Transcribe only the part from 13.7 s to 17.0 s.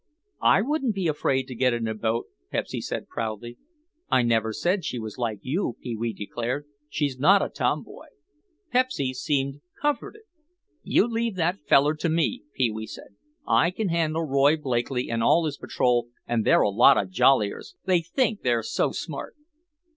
handle Roy Blakeley and all his patrol and they're a lot